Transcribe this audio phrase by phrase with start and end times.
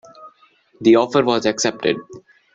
[0.81, 1.95] The offer was accepted.